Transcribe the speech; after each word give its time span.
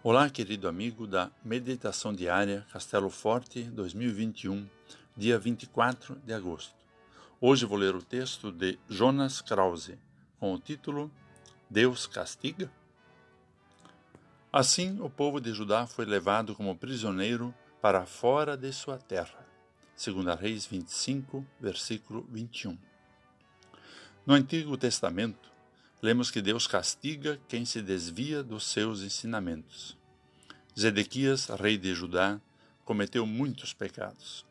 Olá, 0.00 0.30
querido 0.30 0.68
amigo 0.68 1.08
da 1.08 1.28
Meditação 1.44 2.14
Diária 2.14 2.64
Castelo 2.72 3.10
Forte 3.10 3.64
2021, 3.64 4.64
dia 5.16 5.36
24 5.40 6.14
de 6.24 6.32
agosto. 6.32 6.72
Hoje 7.40 7.66
vou 7.66 7.76
ler 7.76 7.96
o 7.96 8.00
texto 8.00 8.52
de 8.52 8.78
Jonas 8.88 9.40
Krause, 9.40 9.98
com 10.38 10.54
o 10.54 10.58
título 10.58 11.10
Deus 11.68 12.06
castiga? 12.06 12.70
Assim, 14.52 15.00
o 15.00 15.10
povo 15.10 15.40
de 15.40 15.52
Judá 15.52 15.84
foi 15.84 16.04
levado 16.04 16.54
como 16.54 16.76
prisioneiro 16.76 17.52
para 17.82 18.06
fora 18.06 18.56
de 18.56 18.72
sua 18.72 18.98
terra. 18.98 19.44
2 19.96 20.38
Reis 20.38 20.64
25, 20.64 21.44
versículo 21.60 22.24
21. 22.30 22.78
No 24.24 24.34
Antigo 24.34 24.78
Testamento, 24.78 25.50
lemos 26.00 26.30
que 26.30 26.40
Deus 26.40 26.66
castiga 26.66 27.40
quem 27.48 27.64
se 27.64 27.82
desvia 27.82 28.42
dos 28.42 28.64
seus 28.64 29.02
ensinamentos. 29.02 29.96
Zedequias, 30.78 31.46
rei 31.46 31.76
de 31.76 31.94
Judá, 31.94 32.40
cometeu 32.84 33.26
muitos 33.26 33.72
pecados. 33.72 34.46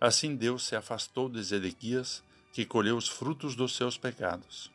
Assim 0.00 0.34
Deus 0.34 0.64
se 0.64 0.74
afastou 0.74 1.28
de 1.28 1.42
Zedequias, 1.42 2.22
que 2.52 2.66
colheu 2.66 2.96
os 2.96 3.08
frutos 3.08 3.54
dos 3.54 3.76
seus 3.76 3.96
pecados. 3.96 4.70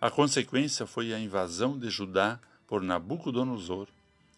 A 0.00 0.10
consequência 0.10 0.86
foi 0.86 1.14
a 1.14 1.18
invasão 1.18 1.78
de 1.78 1.88
Judá 1.88 2.40
por 2.66 2.82
Nabucodonosor, 2.82 3.88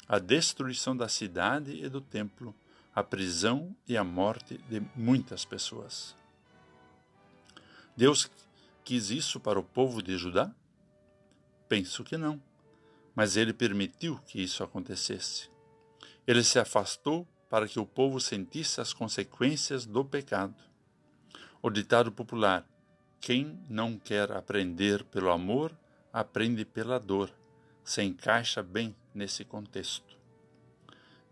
a 0.07 0.19
destruição 0.19 0.97
da 0.97 1.09
cidade 1.09 1.73
e 1.73 1.89
do 1.89 2.01
templo, 2.01 2.55
a 2.95 3.03
prisão 3.03 3.75
e 3.89 3.97
a 3.97 4.05
morte 4.05 4.59
de 4.69 4.83
muitas 4.95 5.45
pessoas. 5.45 6.15
Deus 7.97 8.31
quis 8.85 9.11
isso 9.11 9.41
para 9.41 9.59
o 9.59 9.63
povo 9.63 10.03
de 10.03 10.17
Judá? 10.17 10.51
Penso 11.71 12.03
que 12.03 12.17
não. 12.17 12.43
Mas 13.15 13.37
ele 13.37 13.53
permitiu 13.53 14.19
que 14.27 14.43
isso 14.43 14.65
acontecesse. 14.65 15.49
Ele 16.27 16.43
se 16.43 16.59
afastou 16.59 17.25
para 17.49 17.69
que 17.69 17.79
o 17.79 17.87
povo 17.87 18.19
sentisse 18.19 18.81
as 18.81 18.93
consequências 18.93 19.87
do 19.87 20.05
pecado. 20.05 20.57
O 21.63 21.71
ditado 21.71 22.11
popular: 22.11 22.67
quem 23.21 23.57
não 23.69 23.97
quer 23.97 24.33
aprender 24.33 25.05
pelo 25.05 25.31
amor, 25.31 25.73
aprende 26.13 26.65
pela 26.65 26.99
dor, 26.99 27.31
se 27.85 28.03
encaixa 28.03 28.65
bem 28.65 28.97
nesse 29.15 29.45
contexto. 29.45 30.19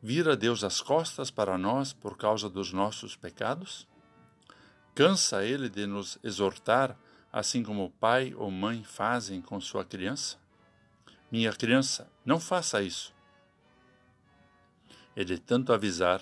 Vira 0.01 0.37
Deus 0.37 0.63
as 0.63 0.81
costas 0.81 1.33
para 1.33 1.59
nós 1.59 1.93
por 1.93 2.17
causa 2.17 2.49
dos 2.49 2.73
nossos 2.73 3.17
pecados? 3.17 3.89
Cansa 4.95 5.45
ele 5.45 5.69
de 5.69 5.85
nos 5.85 6.17
exortar 6.23 6.97
assim 7.39 7.63
como 7.63 7.89
pai 8.01 8.35
ou 8.37 8.51
mãe 8.51 8.83
fazem 8.83 9.41
com 9.41 9.61
sua 9.61 9.85
criança? 9.85 10.37
Minha 11.31 11.53
criança, 11.53 12.11
não 12.25 12.41
faça 12.41 12.83
isso. 12.83 13.15
E 15.15 15.25
de 15.25 15.39
tanto 15.39 15.73
avisar, 15.73 16.21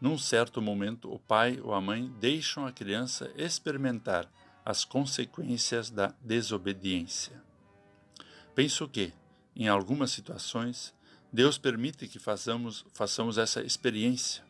num 0.00 0.16
certo 0.16 0.62
momento 0.62 1.12
o 1.12 1.18
pai 1.18 1.60
ou 1.62 1.74
a 1.74 1.82
mãe 1.82 2.10
deixam 2.18 2.64
a 2.64 2.72
criança 2.72 3.30
experimentar 3.36 4.26
as 4.64 4.86
consequências 4.86 5.90
da 5.90 6.14
desobediência. 6.22 7.42
Penso 8.54 8.88
que, 8.88 9.12
em 9.54 9.68
algumas 9.68 10.12
situações, 10.12 10.94
Deus 11.30 11.58
permite 11.58 12.08
que 12.08 12.18
façamos, 12.18 12.86
façamos 12.94 13.36
essa 13.36 13.60
experiência. 13.60 14.42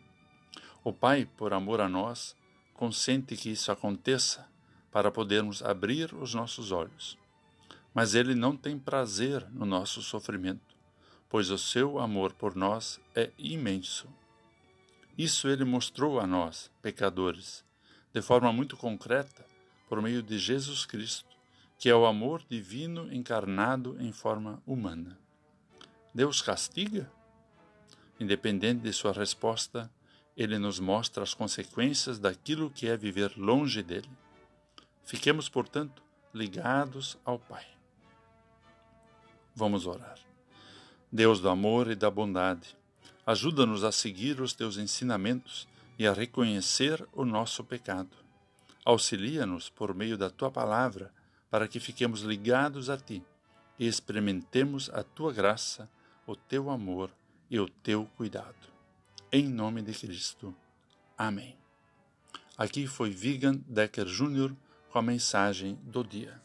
O 0.84 0.92
Pai, 0.92 1.28
por 1.36 1.52
amor 1.52 1.80
a 1.80 1.88
nós, 1.88 2.36
consente 2.72 3.36
que 3.36 3.50
isso 3.50 3.72
aconteça 3.72 4.53
para 4.94 5.10
podermos 5.10 5.60
abrir 5.60 6.14
os 6.14 6.34
nossos 6.34 6.70
olhos. 6.70 7.18
Mas 7.92 8.14
ele 8.14 8.32
não 8.32 8.56
tem 8.56 8.78
prazer 8.78 9.44
no 9.50 9.66
nosso 9.66 10.00
sofrimento, 10.00 10.76
pois 11.28 11.50
o 11.50 11.58
seu 11.58 11.98
amor 11.98 12.32
por 12.32 12.54
nós 12.54 13.00
é 13.12 13.32
imenso. 13.36 14.06
Isso 15.18 15.48
ele 15.48 15.64
mostrou 15.64 16.20
a 16.20 16.28
nós, 16.28 16.70
pecadores, 16.80 17.64
de 18.12 18.22
forma 18.22 18.52
muito 18.52 18.76
concreta, 18.76 19.44
por 19.88 20.00
meio 20.00 20.22
de 20.22 20.38
Jesus 20.38 20.86
Cristo, 20.86 21.34
que 21.76 21.88
é 21.88 21.94
o 21.96 22.06
amor 22.06 22.40
divino 22.48 23.12
encarnado 23.12 23.96
em 23.98 24.12
forma 24.12 24.62
humana. 24.64 25.18
Deus 26.14 26.40
castiga? 26.40 27.10
Independente 28.20 28.82
de 28.82 28.92
sua 28.92 29.12
resposta, 29.12 29.90
ele 30.36 30.56
nos 30.56 30.78
mostra 30.78 31.24
as 31.24 31.34
consequências 31.34 32.20
daquilo 32.20 32.70
que 32.70 32.86
é 32.86 32.96
viver 32.96 33.36
longe 33.36 33.82
dele. 33.82 34.08
Fiquemos, 35.04 35.48
portanto, 35.48 36.02
ligados 36.32 37.18
ao 37.24 37.38
Pai. 37.38 37.64
Vamos 39.54 39.86
orar. 39.86 40.18
Deus 41.12 41.40
do 41.40 41.48
amor 41.48 41.90
e 41.90 41.94
da 41.94 42.10
bondade, 42.10 42.76
ajuda-nos 43.26 43.84
a 43.84 43.92
seguir 43.92 44.40
os 44.40 44.52
teus 44.52 44.78
ensinamentos 44.78 45.68
e 45.98 46.06
a 46.06 46.12
reconhecer 46.12 47.06
o 47.12 47.24
nosso 47.24 47.62
pecado. 47.62 48.16
Auxilia-nos 48.84 49.70
por 49.70 49.94
meio 49.94 50.18
da 50.18 50.28
tua 50.28 50.50
palavra 50.50 51.12
para 51.50 51.68
que 51.68 51.78
fiquemos 51.78 52.22
ligados 52.22 52.90
a 52.90 52.96
ti 52.96 53.22
e 53.78 53.86
experimentemos 53.86 54.90
a 54.90 55.04
tua 55.04 55.32
graça, 55.32 55.88
o 56.26 56.34
teu 56.34 56.68
amor 56.70 57.10
e 57.48 57.60
o 57.60 57.68
teu 57.68 58.06
cuidado. 58.16 58.72
Em 59.30 59.48
nome 59.48 59.82
de 59.82 59.92
Cristo. 59.92 60.54
Amém. 61.16 61.56
Aqui 62.58 62.86
foi 62.86 63.10
Vigan 63.10 63.60
Decker 63.68 64.06
Jr 64.06 64.52
com 64.94 65.00
a 65.00 65.02
mensagem 65.02 65.76
do 65.82 66.04
dia. 66.04 66.40